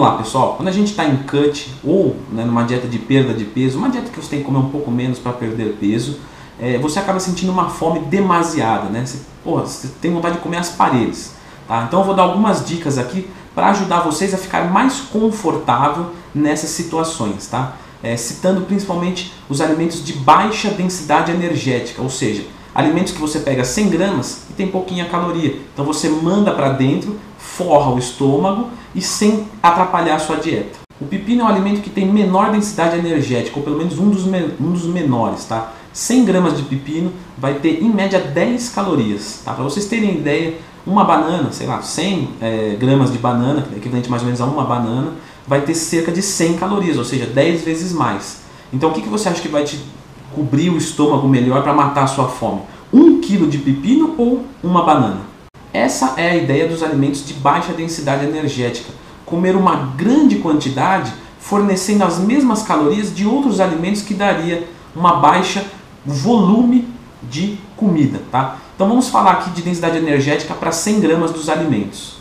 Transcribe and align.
Vamos 0.00 0.14
lá, 0.14 0.22
pessoal. 0.22 0.54
Quando 0.56 0.68
a 0.68 0.72
gente 0.72 0.92
está 0.92 1.04
em 1.04 1.14
cut 1.24 1.74
ou 1.84 2.16
né, 2.32 2.42
numa 2.42 2.62
dieta 2.62 2.88
de 2.88 2.98
perda 2.98 3.34
de 3.34 3.44
peso, 3.44 3.76
uma 3.76 3.90
dieta 3.90 4.08
que 4.08 4.18
você 4.18 4.30
tem 4.30 4.38
que 4.38 4.46
comer 4.46 4.56
um 4.56 4.70
pouco 4.70 4.90
menos 4.90 5.18
para 5.18 5.30
perder 5.30 5.76
peso, 5.78 6.20
é, 6.58 6.78
você 6.78 6.98
acaba 6.98 7.20
sentindo 7.20 7.52
uma 7.52 7.68
fome 7.68 8.00
demasiada, 8.00 8.88
né? 8.88 9.04
Você, 9.04 9.18
porra, 9.44 9.66
você 9.66 9.88
tem 10.00 10.10
vontade 10.10 10.36
de 10.36 10.40
comer 10.40 10.56
as 10.56 10.70
paredes. 10.70 11.34
Tá? 11.68 11.84
Então 11.86 12.00
eu 12.00 12.06
vou 12.06 12.14
dar 12.14 12.22
algumas 12.22 12.64
dicas 12.64 12.96
aqui 12.96 13.28
para 13.54 13.68
ajudar 13.72 14.00
vocês 14.00 14.32
a 14.32 14.38
ficar 14.38 14.72
mais 14.72 15.02
confortável 15.02 16.06
nessas 16.34 16.70
situações, 16.70 17.46
tá? 17.48 17.76
É, 18.02 18.16
citando 18.16 18.62
principalmente 18.62 19.34
os 19.50 19.60
alimentos 19.60 20.02
de 20.02 20.14
baixa 20.14 20.70
densidade 20.70 21.30
energética, 21.30 22.00
ou 22.00 22.08
seja, 22.08 22.46
alimentos 22.74 23.12
que 23.12 23.20
você 23.20 23.40
pega 23.40 23.64
100 23.64 23.90
gramas 23.90 24.44
e 24.48 24.54
tem 24.54 24.66
pouquinha 24.66 25.04
caloria. 25.10 25.60
Então 25.74 25.84
você 25.84 26.08
manda 26.08 26.52
para 26.52 26.70
dentro, 26.70 27.20
forra 27.60 27.92
o 27.92 27.98
estômago 27.98 28.68
e 28.94 29.02
sem 29.02 29.44
atrapalhar 29.62 30.14
a 30.14 30.18
sua 30.18 30.36
dieta. 30.36 30.78
O 30.98 31.04
pepino 31.04 31.42
é 31.42 31.44
um 31.44 31.48
alimento 31.48 31.82
que 31.82 31.90
tem 31.90 32.06
menor 32.06 32.50
densidade 32.50 32.96
energética, 32.96 33.58
ou 33.58 33.62
pelo 33.62 33.76
menos 33.76 33.98
um 33.98 34.08
dos, 34.08 34.24
um 34.26 34.72
dos 34.72 34.86
menores, 34.86 35.44
tá? 35.44 35.74
100 35.92 36.24
gramas 36.24 36.56
de 36.56 36.62
pepino 36.62 37.12
vai 37.36 37.54
ter 37.54 37.82
em 37.82 37.90
média 37.92 38.18
10 38.18 38.70
calorias. 38.70 39.42
Tá? 39.44 39.52
Para 39.52 39.64
vocês 39.64 39.86
terem 39.86 40.18
ideia, 40.18 40.54
uma 40.86 41.04
banana, 41.04 41.52
sei 41.52 41.66
lá, 41.66 41.82
100 41.82 42.28
é, 42.40 42.76
gramas 42.78 43.12
de 43.12 43.18
banana, 43.18 43.62
que 43.62 43.74
é 43.74 43.78
equivalente 43.78 44.08
mais 44.08 44.22
ou 44.22 44.26
menos 44.26 44.40
a 44.40 44.46
uma 44.46 44.64
banana, 44.64 45.12
vai 45.46 45.60
ter 45.62 45.74
cerca 45.74 46.10
de 46.12 46.22
100 46.22 46.54
calorias, 46.54 46.96
ou 46.96 47.04
seja, 47.04 47.26
10 47.26 47.62
vezes 47.62 47.92
mais. 47.92 48.42
Então 48.72 48.90
o 48.90 48.92
que, 48.92 49.02
que 49.02 49.08
você 49.08 49.28
acha 49.28 49.42
que 49.42 49.48
vai 49.48 49.64
te 49.64 49.80
cobrir 50.34 50.70
o 50.70 50.78
estômago 50.78 51.28
melhor 51.28 51.62
para 51.62 51.74
matar 51.74 52.04
a 52.04 52.06
sua 52.06 52.28
fome? 52.28 52.62
Um 52.92 53.20
quilo 53.20 53.48
de 53.48 53.58
pepino 53.58 54.14
ou 54.16 54.44
uma 54.62 54.84
banana? 54.84 55.29
Essa 55.72 56.14
é 56.16 56.30
a 56.30 56.36
ideia 56.36 56.66
dos 56.66 56.82
alimentos 56.82 57.24
de 57.24 57.34
baixa 57.34 57.72
densidade 57.72 58.24
energética 58.24 58.92
comer 59.30 59.54
uma 59.54 59.76
grande 59.96 60.36
quantidade 60.36 61.12
fornecendo 61.38 62.04
as 62.04 62.18
mesmas 62.18 62.62
calorias 62.62 63.14
de 63.14 63.24
outros 63.24 63.60
alimentos 63.60 64.02
que 64.02 64.12
daria 64.12 64.68
uma 64.94 65.16
baixa 65.16 65.64
volume 66.04 66.88
de 67.22 67.58
comida, 67.76 68.20
tá? 68.30 68.56
Então 68.74 68.88
vamos 68.88 69.08
falar 69.08 69.32
aqui 69.32 69.50
de 69.50 69.62
densidade 69.62 69.96
energética 69.96 70.52
para 70.52 70.72
100 70.72 71.00
gramas 71.00 71.30
dos 71.30 71.48
alimentos. 71.48 72.16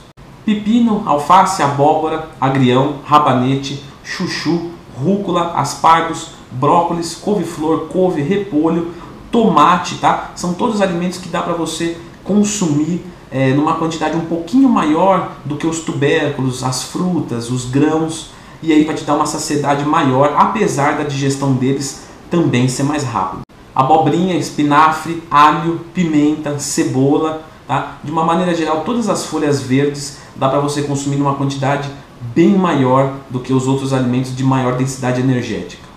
Pepino, 0.46 1.04
alface, 1.06 1.64
abóbora, 1.64 2.30
agrião, 2.40 2.98
rabanete, 3.06 3.84
chuchu, 4.04 4.72
rúcula, 4.96 5.54
aspargos, 5.56 6.32
brócolis, 6.52 7.16
couve-flor, 7.16 7.88
couve, 7.88 8.22
repolho, 8.22 8.94
tomate, 9.32 9.96
tá? 9.96 10.32
São 10.36 10.54
todos 10.54 10.82
alimentos 10.82 11.18
que 11.18 11.30
dá 11.30 11.42
para 11.42 11.54
você 11.54 11.98
consumir 12.24 13.04
é, 13.32 13.54
numa 13.54 13.76
quantidade 13.76 14.18
um 14.18 14.26
pouquinho 14.26 14.70
maior 14.70 15.34
do 15.46 15.56
que 15.56 15.68
os 15.68 15.80
tubérculos, 15.80 16.64
as 16.64 16.84
frutas, 16.84 17.50
os 17.52 17.66
grãos, 17.66 18.32
e 18.62 18.74
aí 18.74 18.84
vai 18.84 18.96
te 18.96 19.04
dar 19.04 19.16
uma 19.16 19.26
saciedade 19.26 19.86
maior, 19.86 20.34
apesar 20.38 20.98
da 20.98 21.04
digestão 21.04 21.54
deles 21.54 22.08
também 22.30 22.68
ser 22.68 22.84
mais 22.84 23.04
rápida. 23.04 23.42
Abobrinha, 23.74 24.36
espinafre, 24.36 25.24
alho, 25.32 25.82
pimenta, 25.94 26.60
cebola, 26.60 27.44
tá? 27.68 27.98
de 28.04 28.12
uma 28.12 28.26
maneira 28.26 28.54
geral, 28.54 28.82
todas 28.82 29.08
as 29.08 29.26
folhas 29.26 29.62
verdes 29.62 30.18
dá 30.36 30.50
para 30.50 30.60
você 30.60 30.82
consumir 30.82 31.16
numa 31.16 31.36
quantidade 31.36 31.90
bem 32.36 32.50
maior 32.50 33.14
do 33.30 33.40
que 33.40 33.54
os 33.54 33.68
outros 33.68 33.94
alimentos 33.94 34.36
de 34.36 34.44
maior 34.44 34.76
densidade 34.76 35.22
energética. 35.22 35.89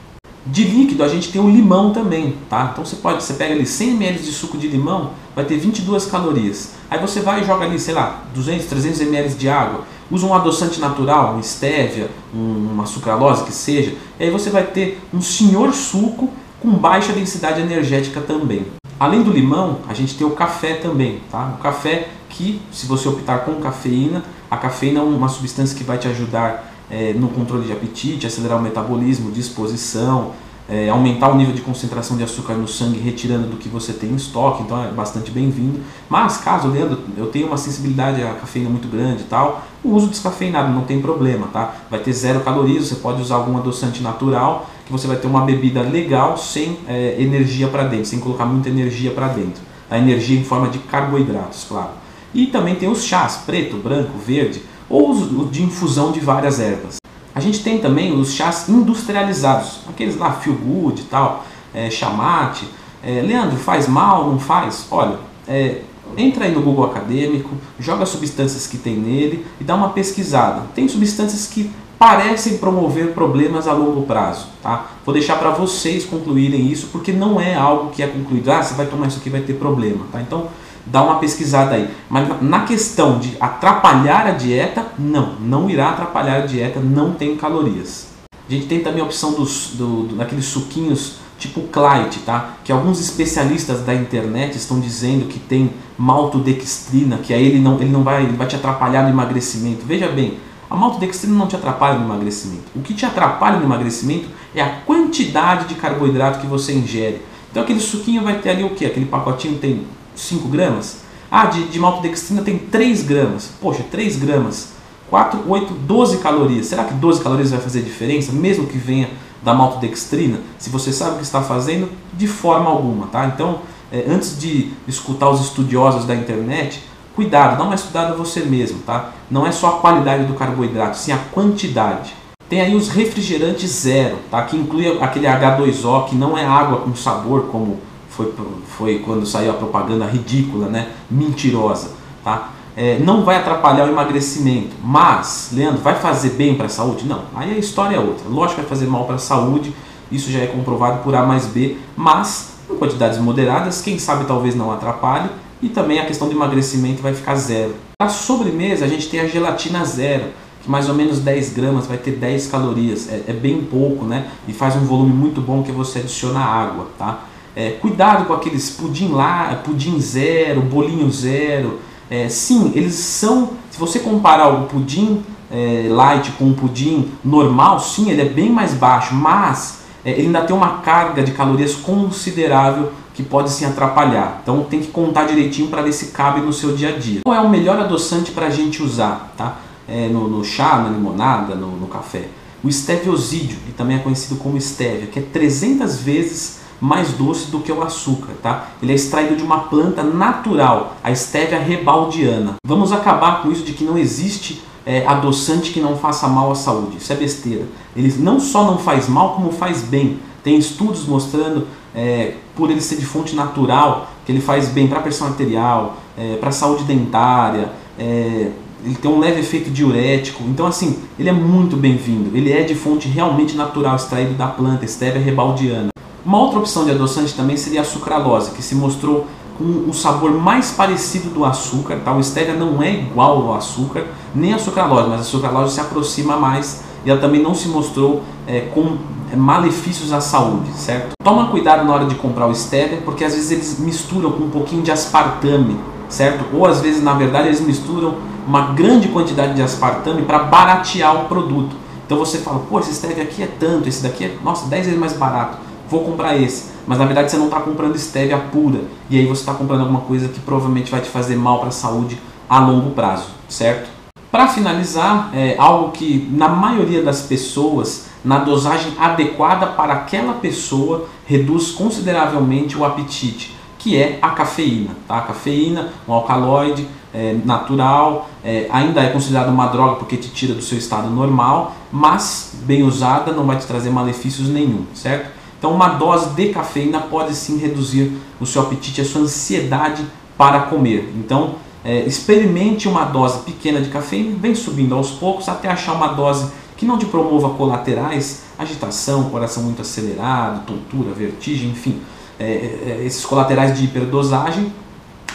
De 0.44 0.64
líquido 0.64 1.04
a 1.04 1.08
gente 1.08 1.30
tem 1.30 1.40
o 1.40 1.48
limão 1.48 1.92
também, 1.92 2.36
tá? 2.50 2.70
Então 2.72 2.84
você 2.84 2.96
pode, 2.96 3.22
você 3.22 3.34
pega 3.34 3.54
ali 3.54 3.64
100 3.64 3.90
ml 3.90 4.18
de 4.18 4.32
suco 4.32 4.58
de 4.58 4.66
limão, 4.66 5.10
vai 5.36 5.44
ter 5.44 5.56
22 5.56 6.06
calorias. 6.06 6.72
Aí 6.90 6.98
você 6.98 7.20
vai 7.20 7.42
e 7.42 7.44
joga 7.44 7.64
ali, 7.64 7.78
sei 7.78 7.94
lá, 7.94 8.24
200, 8.34 8.66
300 8.66 9.00
ml 9.02 9.34
de 9.34 9.48
água, 9.48 9.84
usa 10.10 10.26
um 10.26 10.34
adoçante 10.34 10.80
natural, 10.80 11.36
um 11.36 11.42
stevia, 11.42 12.10
um, 12.34 12.70
uma 12.72 12.86
sucralose 12.86 13.44
que 13.44 13.52
seja, 13.52 13.94
e 14.18 14.24
aí 14.24 14.30
você 14.30 14.50
vai 14.50 14.64
ter 14.64 15.00
um 15.14 15.22
senhor 15.22 15.72
suco 15.72 16.28
com 16.60 16.70
baixa 16.70 17.12
densidade 17.12 17.60
energética 17.60 18.20
também. 18.20 18.66
Além 18.98 19.22
do 19.22 19.32
limão, 19.32 19.78
a 19.88 19.94
gente 19.94 20.16
tem 20.16 20.26
o 20.26 20.30
café 20.30 20.74
também, 20.74 21.20
tá? 21.30 21.56
O 21.58 21.62
café 21.62 22.08
que, 22.28 22.60
se 22.70 22.86
você 22.86 23.08
optar 23.08 23.38
com 23.40 23.54
cafeína, 23.60 24.24
a 24.50 24.56
cafeína 24.56 25.00
é 25.00 25.02
uma 25.02 25.28
substância 25.28 25.76
que 25.76 25.84
vai 25.84 25.98
te 25.98 26.08
ajudar 26.08 26.71
é, 26.92 27.14
no 27.14 27.28
controle 27.28 27.64
de 27.64 27.72
apetite, 27.72 28.26
acelerar 28.26 28.58
o 28.58 28.62
metabolismo, 28.62 29.32
disposição, 29.32 30.32
é, 30.68 30.88
aumentar 30.88 31.30
o 31.30 31.34
nível 31.34 31.54
de 31.54 31.60
concentração 31.62 32.16
de 32.16 32.22
açúcar 32.22 32.54
no 32.54 32.68
sangue, 32.68 32.98
retirando 32.98 33.48
do 33.48 33.56
que 33.56 33.68
você 33.68 33.92
tem 33.92 34.10
em 34.10 34.14
estoque, 34.14 34.62
então 34.62 34.82
é 34.84 34.88
bastante 34.88 35.30
bem-vindo. 35.30 35.80
Mas 36.08 36.36
caso, 36.36 36.68
Leandro, 36.68 36.98
eu 37.16 37.26
tenho 37.26 37.46
uma 37.46 37.56
sensibilidade 37.56 38.22
à 38.22 38.34
cafeína 38.34 38.68
muito 38.68 38.88
grande 38.88 39.22
e 39.22 39.26
tal, 39.26 39.64
o 39.82 39.90
uso 39.90 40.08
descafeinado 40.08 40.72
não 40.72 40.82
tem 40.82 41.00
problema, 41.00 41.48
tá? 41.48 41.74
Vai 41.90 41.98
ter 41.98 42.12
zero 42.12 42.40
calorias, 42.40 42.86
você 42.86 42.96
pode 42.96 43.20
usar 43.20 43.36
algum 43.36 43.56
adoçante 43.56 44.02
natural, 44.02 44.70
que 44.86 44.92
você 44.92 45.06
vai 45.06 45.16
ter 45.16 45.26
uma 45.26 45.42
bebida 45.42 45.80
legal 45.80 46.36
sem 46.36 46.78
é, 46.86 47.16
energia 47.18 47.68
para 47.68 47.84
dentro, 47.84 48.06
sem 48.06 48.20
colocar 48.20 48.44
muita 48.44 48.68
energia 48.68 49.10
para 49.10 49.28
dentro. 49.28 49.62
A 49.90 49.98
energia 49.98 50.38
em 50.38 50.44
forma 50.44 50.68
de 50.68 50.78
carboidratos, 50.78 51.64
claro. 51.68 51.90
E 52.34 52.46
também 52.46 52.74
tem 52.76 52.88
os 52.88 53.04
chás, 53.04 53.42
preto, 53.44 53.76
branco, 53.76 54.12
verde, 54.24 54.62
ou 54.92 55.46
de 55.46 55.62
infusão 55.62 56.12
de 56.12 56.20
várias 56.20 56.60
ervas. 56.60 56.98
A 57.34 57.40
gente 57.40 57.64
tem 57.64 57.78
também 57.78 58.12
os 58.12 58.34
chás 58.34 58.68
industrializados, 58.68 59.80
aqueles 59.88 60.18
lá 60.18 60.32
feel 60.32 60.54
good 60.54 61.00
e 61.00 61.04
tal, 61.04 61.46
é, 61.72 61.88
chamate. 61.90 62.68
É, 63.02 63.22
Leandro, 63.22 63.56
faz 63.56 63.88
mal, 63.88 64.30
não 64.30 64.38
faz? 64.38 64.86
Olha, 64.90 65.18
é, 65.48 65.80
entra 66.16 66.44
aí 66.44 66.54
no 66.54 66.60
Google 66.60 66.84
Acadêmico, 66.84 67.48
joga 67.80 68.02
as 68.02 68.10
substâncias 68.10 68.66
que 68.66 68.76
tem 68.76 68.96
nele 68.96 69.46
e 69.58 69.64
dá 69.64 69.74
uma 69.74 69.88
pesquisada. 69.88 70.66
Tem 70.74 70.86
substâncias 70.86 71.46
que 71.46 71.70
parecem 71.98 72.58
promover 72.58 73.12
problemas 73.12 73.66
a 73.66 73.72
longo 73.72 74.02
prazo, 74.02 74.48
tá? 74.62 74.90
Vou 75.06 75.14
deixar 75.14 75.38
para 75.38 75.50
vocês 75.50 76.04
concluírem 76.04 76.70
isso 76.70 76.88
porque 76.92 77.12
não 77.12 77.40
é 77.40 77.54
algo 77.54 77.90
que 77.90 78.02
é 78.02 78.06
concluído. 78.06 78.50
Ah, 78.50 78.62
você 78.62 78.74
vai 78.74 78.86
tomar 78.86 79.06
isso 79.06 79.18
aqui 79.18 79.30
vai 79.30 79.40
ter 79.40 79.54
problema, 79.54 80.04
tá? 80.12 80.20
Então 80.20 80.48
dá 80.86 81.02
uma 81.02 81.18
pesquisada 81.18 81.74
aí. 81.74 81.88
Mas 82.08 82.28
na 82.40 82.60
questão 82.64 83.18
de 83.18 83.36
atrapalhar 83.40 84.26
a 84.26 84.32
dieta, 84.32 84.86
não, 84.98 85.34
não 85.40 85.70
irá 85.70 85.90
atrapalhar 85.90 86.42
a 86.42 86.46
dieta, 86.46 86.80
não 86.80 87.12
tem 87.12 87.36
calorias. 87.36 88.08
A 88.48 88.52
gente 88.52 88.66
tem 88.66 88.80
também 88.80 89.00
a 89.00 89.04
opção 89.04 89.32
dos, 89.32 89.72
do, 89.74 90.04
do, 90.04 90.16
daqueles 90.16 90.44
suquinhos 90.46 91.22
tipo 91.38 91.62
Clyde, 91.62 92.20
tá? 92.20 92.56
Que 92.62 92.70
alguns 92.70 93.00
especialistas 93.00 93.80
da 93.80 93.92
internet 93.92 94.56
estão 94.56 94.78
dizendo 94.78 95.26
que 95.26 95.40
tem 95.40 95.72
maltodextrina, 95.98 97.18
que 97.18 97.34
aí 97.34 97.44
ele 97.44 97.58
não, 97.58 97.80
ele 97.80 97.90
não 97.90 98.04
vai, 98.04 98.22
ele 98.22 98.36
vai 98.36 98.46
te 98.46 98.54
atrapalhar 98.54 99.02
no 99.02 99.08
emagrecimento. 99.08 99.84
Veja 99.84 100.08
bem, 100.08 100.38
a 100.70 100.76
maltodextrina 100.76 101.36
não 101.36 101.48
te 101.48 101.56
atrapalha 101.56 101.98
no 101.98 102.04
emagrecimento. 102.04 102.64
O 102.76 102.80
que 102.80 102.94
te 102.94 103.04
atrapalha 103.04 103.58
no 103.58 103.64
emagrecimento 103.64 104.28
é 104.54 104.62
a 104.62 104.68
quantidade 104.86 105.66
de 105.66 105.74
carboidrato 105.74 106.40
que 106.40 106.46
você 106.46 106.72
ingere. 106.72 107.22
Então 107.50 107.62
aquele 107.62 107.80
suquinho 107.80 108.22
vai 108.22 108.38
ter 108.38 108.50
ali 108.50 108.64
o 108.64 108.70
que? 108.70 108.86
Aquele 108.86 109.06
pacotinho 109.06 109.58
tem 109.58 109.84
5 110.14 110.48
gramas. 110.48 110.98
Ah, 111.30 111.46
de, 111.46 111.68
de 111.68 111.78
maltodextrina 111.78 112.42
tem 112.42 112.58
3 112.58 113.02
gramas. 113.02 113.50
Poxa, 113.60 113.82
3 113.90 114.16
gramas. 114.16 114.72
4, 115.08 115.44
8, 115.46 115.74
12 115.74 116.18
calorias. 116.18 116.66
Será 116.66 116.84
que 116.84 116.94
12 116.94 117.22
calorias 117.22 117.50
vai 117.50 117.60
fazer 117.60 117.82
diferença, 117.82 118.32
mesmo 118.32 118.66
que 118.66 118.78
venha 118.78 119.10
da 119.42 119.52
maltodextrina? 119.52 120.40
Se 120.58 120.70
você 120.70 120.92
sabe 120.92 121.12
o 121.12 121.16
que 121.16 121.24
está 121.24 121.42
fazendo, 121.42 121.90
de 122.14 122.26
forma 122.26 122.70
alguma, 122.70 123.06
tá? 123.08 123.26
Então, 123.26 123.60
é, 123.92 124.06
antes 124.08 124.38
de 124.38 124.72
escutar 124.88 125.28
os 125.28 125.40
estudiosos 125.40 126.06
da 126.06 126.14
internet, 126.14 126.82
cuidado, 127.14 127.58
dá 127.58 127.64
uma 127.64 127.74
estudada 127.74 128.14
você 128.14 128.40
mesmo, 128.40 128.78
tá? 128.80 129.12
Não 129.30 129.46
é 129.46 129.52
só 129.52 129.68
a 129.68 129.80
qualidade 129.80 130.24
do 130.24 130.34
carboidrato, 130.34 130.96
sim 130.96 131.12
a 131.12 131.18
quantidade. 131.18 132.14
Tem 132.48 132.60
aí 132.60 132.74
os 132.74 132.88
refrigerantes 132.88 133.70
zero, 133.70 134.18
tá? 134.30 134.42
Que 134.42 134.56
inclui 134.56 134.98
aquele 135.00 135.26
H2O, 135.26 136.06
que 136.06 136.14
não 136.14 136.36
é 136.36 136.44
água 136.44 136.78
com 136.78 136.94
sabor, 136.94 137.48
como 137.50 137.80
foi, 138.16 138.32
foi 138.76 138.98
quando 139.00 139.26
saiu 139.26 139.50
a 139.50 139.54
propaganda 139.54 140.06
ridícula, 140.06 140.68
né? 140.68 140.92
mentirosa. 141.10 141.90
Tá? 142.22 142.50
É, 142.76 142.98
não 142.98 143.24
vai 143.24 143.36
atrapalhar 143.36 143.84
o 143.84 143.88
emagrecimento, 143.88 144.70
mas, 144.82 145.50
Leandro, 145.52 145.82
vai 145.82 145.94
fazer 145.96 146.30
bem 146.30 146.54
para 146.54 146.66
a 146.66 146.70
saúde? 146.70 147.04
Não, 147.04 147.24
aí 147.34 147.52
a 147.52 147.58
história 147.58 147.96
é 147.96 148.00
outra. 148.00 148.28
Lógico 148.28 148.56
que 148.56 148.60
vai 148.62 148.68
fazer 148.68 148.86
mal 148.86 149.04
para 149.04 149.16
a 149.16 149.18
saúde, 149.18 149.74
isso 150.10 150.30
já 150.30 150.40
é 150.40 150.46
comprovado 150.46 151.02
por 151.02 151.14
A 151.14 151.24
mais 151.26 151.46
B, 151.46 151.76
mas 151.96 152.52
em 152.70 152.76
quantidades 152.76 153.18
moderadas, 153.18 153.82
quem 153.82 153.98
sabe 153.98 154.24
talvez 154.24 154.54
não 154.54 154.72
atrapalhe, 154.72 155.28
e 155.60 155.68
também 155.68 155.98
a 155.98 156.06
questão 156.06 156.28
do 156.28 156.34
emagrecimento 156.34 157.02
vai 157.02 157.14
ficar 157.14 157.34
zero. 157.36 157.74
Para 157.98 158.08
sobremesa, 158.08 158.84
a 158.84 158.88
gente 158.88 159.08
tem 159.08 159.20
a 159.20 159.26
gelatina 159.26 159.84
zero, 159.84 160.24
que 160.62 160.70
mais 160.70 160.88
ou 160.88 160.94
menos 160.94 161.18
10 161.18 161.52
gramas 161.52 161.86
vai 161.86 161.98
ter 161.98 162.12
10 162.12 162.46
calorias, 162.46 163.08
é, 163.08 163.24
é 163.28 163.32
bem 163.32 163.62
pouco, 163.64 164.04
né? 164.04 164.28
E 164.46 164.52
faz 164.52 164.76
um 164.76 164.84
volume 164.84 165.12
muito 165.12 165.40
bom 165.40 165.62
que 165.62 165.72
você 165.72 165.98
adiciona 165.98 166.40
água, 166.40 166.86
tá? 166.96 167.24
É, 167.54 167.70
cuidado 167.72 168.24
com 168.24 168.32
aqueles 168.32 168.70
pudim 168.70 169.08
lá, 169.08 169.60
pudim 169.64 170.00
zero, 170.00 170.62
bolinho 170.62 171.10
zero. 171.10 171.80
É, 172.10 172.28
sim, 172.28 172.72
eles 172.74 172.94
são. 172.94 173.50
Se 173.70 173.78
você 173.78 173.98
comparar 173.98 174.48
o 174.48 174.66
pudim 174.66 175.22
é, 175.50 175.86
light 175.90 176.32
com 176.32 176.50
o 176.50 176.54
pudim 176.54 177.10
normal, 177.24 177.80
sim, 177.80 178.10
ele 178.10 178.22
é 178.22 178.28
bem 178.28 178.50
mais 178.50 178.74
baixo, 178.74 179.14
mas 179.14 179.80
é, 180.04 180.10
ele 180.12 180.26
ainda 180.26 180.42
tem 180.42 180.54
uma 180.54 180.78
carga 180.78 181.22
de 181.22 181.32
calorias 181.32 181.74
considerável 181.74 182.92
que 183.14 183.22
pode 183.22 183.50
se 183.50 183.64
atrapalhar. 183.64 184.40
Então 184.42 184.64
tem 184.64 184.80
que 184.80 184.88
contar 184.88 185.24
direitinho 185.24 185.68
para 185.68 185.82
ver 185.82 185.92
se 185.92 186.06
cabe 186.06 186.40
no 186.40 186.52
seu 186.52 186.74
dia 186.74 186.90
a 186.90 186.98
dia. 186.98 187.20
Qual 187.24 187.36
é 187.36 187.40
o 187.40 187.48
melhor 187.48 187.78
adoçante 187.78 188.30
para 188.30 188.46
a 188.46 188.50
gente 188.50 188.82
usar? 188.82 189.32
Tá? 189.36 189.58
é, 189.88 190.08
no, 190.08 190.28
no, 190.28 190.44
chá, 190.44 190.78
na 190.78 190.88
limonada, 190.88 191.54
no, 191.54 191.76
no 191.76 191.86
café. 191.86 192.28
O 192.62 192.68
esteviosídeo, 192.68 193.58
que 193.66 193.72
também 193.72 193.96
é 193.96 194.00
conhecido 194.00 194.36
como 194.36 194.56
estévia, 194.56 195.06
que 195.06 195.18
é 195.18 195.22
300 195.22 195.98
vezes 195.98 196.60
mais 196.82 197.12
doce 197.12 197.48
do 197.48 197.60
que 197.60 197.70
o 197.70 197.80
açúcar, 197.80 198.32
tá? 198.42 198.66
Ele 198.82 198.90
é 198.90 198.94
extraído 198.96 199.36
de 199.36 199.42
uma 199.44 199.60
planta 199.60 200.02
natural, 200.02 200.96
a 201.02 201.12
estévia 201.12 201.60
rebaldiana. 201.60 202.56
Vamos 202.66 202.90
acabar 202.90 203.40
com 203.40 203.52
isso 203.52 203.62
de 203.62 203.72
que 203.72 203.84
não 203.84 203.96
existe 203.96 204.60
é, 204.84 205.06
adoçante 205.06 205.70
que 205.70 205.80
não 205.80 205.96
faça 205.96 206.26
mal 206.26 206.50
à 206.50 206.56
saúde. 206.56 206.96
Isso 206.96 207.12
é 207.12 207.16
besteira. 207.16 207.66
Ele 207.94 208.12
não 208.18 208.40
só 208.40 208.64
não 208.64 208.78
faz 208.78 209.08
mal, 209.08 209.36
como 209.36 209.52
faz 209.52 209.82
bem. 209.82 210.18
Tem 210.42 210.58
estudos 210.58 211.06
mostrando, 211.06 211.68
é, 211.94 212.34
por 212.56 212.68
ele 212.68 212.80
ser 212.80 212.96
de 212.96 213.06
fonte 213.06 213.36
natural, 213.36 214.10
que 214.26 214.32
ele 214.32 214.40
faz 214.40 214.68
bem 214.68 214.88
para 214.88 214.98
a 214.98 215.02
pressão 215.02 215.28
arterial, 215.28 215.98
é, 216.18 216.34
para 216.34 216.48
a 216.48 216.52
saúde 216.52 216.82
dentária, 216.82 217.70
é, 217.96 218.50
ele 218.84 218.96
tem 218.96 219.08
um 219.08 219.20
leve 219.20 219.38
efeito 219.38 219.70
diurético. 219.70 220.42
Então, 220.48 220.66
assim, 220.66 220.98
ele 221.16 221.28
é 221.28 221.32
muito 221.32 221.76
bem-vindo. 221.76 222.36
Ele 222.36 222.50
é 222.50 222.64
de 222.64 222.74
fonte 222.74 223.06
realmente 223.06 223.54
natural, 223.56 223.94
extraído 223.94 224.34
da 224.34 224.48
planta, 224.48 224.84
estévia 224.84 225.20
rebaldiana. 225.20 225.91
Uma 226.24 226.38
outra 226.38 226.60
opção 226.60 226.84
de 226.84 226.92
adoçante 226.92 227.34
também 227.34 227.56
seria 227.56 227.80
a 227.80 227.84
sucralose, 227.84 228.52
que 228.52 228.62
se 228.62 228.76
mostrou 228.76 229.26
com 229.58 229.64
um 229.64 229.92
sabor 229.92 230.30
mais 230.30 230.70
parecido 230.70 231.30
do 231.30 231.44
açúcar. 231.44 231.96
Tá? 232.04 232.14
O 232.14 232.22
stevia 232.22 232.54
não 232.54 232.80
é 232.80 232.92
igual 232.92 233.48
ao 233.48 233.54
açúcar, 233.54 234.04
nem 234.32 234.54
a 234.54 234.58
sucralose, 234.58 235.08
mas 235.08 235.20
a 235.22 235.24
sucralose 235.24 235.74
se 235.74 235.80
aproxima 235.80 236.36
mais 236.36 236.84
e 237.04 237.10
ela 237.10 237.20
também 237.20 237.42
não 237.42 237.54
se 237.54 237.68
mostrou 237.68 238.22
é, 238.46 238.60
com 238.72 238.96
malefícios 239.36 240.12
à 240.12 240.20
saúde, 240.20 240.70
certo? 240.74 241.12
Toma 241.24 241.48
cuidado 241.48 241.84
na 241.84 241.92
hora 241.92 242.04
de 242.04 242.14
comprar 242.14 242.46
o 242.46 242.54
stevia, 242.54 243.00
porque 243.04 243.24
às 243.24 243.34
vezes 243.34 243.50
eles 243.50 243.78
misturam 243.80 244.30
com 244.30 244.44
um 244.44 244.50
pouquinho 244.50 244.82
de 244.82 244.92
aspartame, 244.92 245.76
certo? 246.08 246.44
Ou 246.54 246.66
às 246.66 246.80
vezes, 246.80 247.02
na 247.02 247.14
verdade, 247.14 247.48
eles 247.48 247.60
misturam 247.60 248.14
uma 248.46 248.72
grande 248.72 249.08
quantidade 249.08 249.54
de 249.54 249.62
aspartame 249.62 250.22
para 250.22 250.38
baratear 250.40 251.24
o 251.24 251.28
produto. 251.28 251.74
Então 252.06 252.18
você 252.18 252.38
fala, 252.38 252.60
pô, 252.60 252.78
esse 252.78 252.94
stevia 252.94 253.24
aqui 253.24 253.42
é 253.42 253.48
tanto, 253.58 253.88
esse 253.88 254.02
daqui 254.02 254.26
é, 254.26 254.36
nossa, 254.44 254.66
10 254.66 254.84
vezes 254.84 255.00
mais 255.00 255.14
barato 255.14 255.71
vou 255.92 256.02
comprar 256.02 256.36
esse. 256.36 256.72
Mas 256.86 256.98
na 256.98 257.04
verdade 257.04 257.30
você 257.30 257.36
não 257.36 257.44
está 257.44 257.60
comprando 257.60 257.96
stevia 257.98 258.38
pura. 258.38 258.80
E 259.10 259.18
aí 259.18 259.26
você 259.26 259.42
está 259.42 259.52
comprando 259.52 259.82
alguma 259.82 260.00
coisa 260.00 260.26
que 260.26 260.40
provavelmente 260.40 260.90
vai 260.90 261.02
te 261.02 261.10
fazer 261.10 261.36
mal 261.36 261.58
para 261.58 261.68
a 261.68 261.72
saúde 261.72 262.18
a 262.48 262.58
longo 262.58 262.90
prazo, 262.90 263.28
certo? 263.48 263.90
Para 264.30 264.48
finalizar, 264.48 265.30
é 265.34 265.54
algo 265.58 265.92
que 265.92 266.26
na 266.32 266.48
maioria 266.48 267.02
das 267.02 267.20
pessoas, 267.22 268.06
na 268.24 268.38
dosagem 268.38 268.92
adequada 268.98 269.66
para 269.66 269.92
aquela 269.92 270.32
pessoa, 270.34 271.06
reduz 271.26 271.70
consideravelmente 271.70 272.76
o 272.78 272.84
apetite, 272.84 273.54
que 273.78 273.96
é 273.96 274.18
a 274.22 274.30
cafeína. 274.30 274.96
Tá? 275.06 275.18
A 275.18 275.20
cafeína, 275.20 275.90
um 276.08 276.14
alcaloide 276.14 276.88
é, 277.12 277.36
natural, 277.44 278.30
é, 278.42 278.68
ainda 278.72 279.02
é 279.02 279.10
considerada 279.10 279.50
uma 279.50 279.66
droga 279.66 279.96
porque 279.96 280.16
te 280.16 280.30
tira 280.30 280.54
do 280.54 280.62
seu 280.62 280.78
estado 280.78 281.10
normal, 281.10 281.74
mas 281.92 282.54
bem 282.64 282.82
usada 282.82 283.32
não 283.32 283.44
vai 283.44 283.58
te 283.58 283.66
trazer 283.66 283.90
malefícios 283.90 284.48
nenhum, 284.48 284.86
certo? 284.94 285.41
Então, 285.62 285.72
uma 285.72 285.90
dose 285.90 286.30
de 286.30 286.48
cafeína 286.48 287.02
pode 287.02 287.36
sim 287.36 287.56
reduzir 287.56 288.10
o 288.40 288.44
seu 288.44 288.62
apetite, 288.62 289.00
a 289.00 289.04
sua 289.04 289.20
ansiedade 289.20 290.04
para 290.36 290.62
comer. 290.62 291.12
Então, 291.16 291.54
é, 291.84 292.00
experimente 292.00 292.88
uma 292.88 293.04
dose 293.04 293.44
pequena 293.44 293.80
de 293.80 293.88
cafeína, 293.88 294.36
vem 294.40 294.56
subindo 294.56 294.92
aos 294.92 295.12
poucos 295.12 295.48
até 295.48 295.68
achar 295.68 295.92
uma 295.92 296.08
dose 296.08 296.50
que 296.76 296.84
não 296.84 296.98
te 296.98 297.06
promova 297.06 297.50
colaterais, 297.50 298.42
agitação, 298.58 299.30
coração 299.30 299.62
muito 299.62 299.80
acelerado, 299.82 300.66
tontura, 300.66 301.12
vertigem, 301.12 301.70
enfim, 301.70 302.00
é, 302.40 302.44
é, 302.44 303.02
esses 303.06 303.24
colaterais 303.24 303.78
de 303.78 303.84
hiperdosagem 303.84 304.72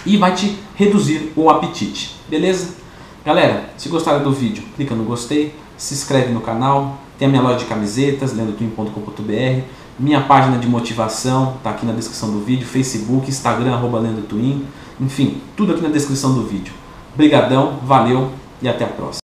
e 0.06 0.18
vai 0.18 0.36
te 0.36 0.60
reduzir 0.76 1.32
o 1.38 1.50
apetite, 1.50 2.18
beleza? 2.28 2.72
Galera, 3.24 3.70
se 3.78 3.88
gostaram 3.88 4.22
do 4.22 4.34
vídeo, 4.34 4.66
clica 4.76 4.94
no 4.94 5.06
gostei, 5.06 5.56
se 5.78 5.94
inscreve 5.94 6.34
no 6.34 6.42
canal, 6.42 6.98
tem 7.18 7.28
a 7.28 7.32
minha 7.32 7.42
loja 7.42 7.60
de 7.60 7.66
camisetas, 7.66 8.34
lendotwin.com.br, 8.34 9.62
minha 10.00 10.22
página 10.22 10.58
de 10.58 10.68
motivação 10.68 11.56
está 11.58 11.72
aqui 11.72 11.86
na 11.86 11.94
descrição 11.94 12.32
do 12.32 12.40
vídeo, 12.40 12.68
Facebook, 12.68 13.30
Instagram, 13.30 13.74
arroba 13.74 14.02
Twin, 14.30 14.66
enfim, 15.00 15.42
tudo 15.56 15.74
aqui 15.74 15.82
na 15.82 15.90
descrição 15.90 16.34
do 16.34 16.44
vídeo. 16.44 16.74
Obrigadão, 17.14 17.80
valeu 17.84 18.32
e 18.62 18.70
até 18.70 18.86
a 18.86 18.88
próxima. 18.88 19.27